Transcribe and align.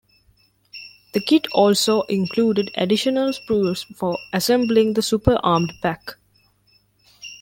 The 1.13 1.19
kit 1.19 1.45
also 1.51 2.01
included 2.09 2.71
additional 2.73 3.33
sprues 3.33 3.85
for 3.95 4.17
assembling 4.33 4.93
the 4.95 5.03
Super 5.03 5.37
Armed 5.43 5.73
Pack. 5.83 6.15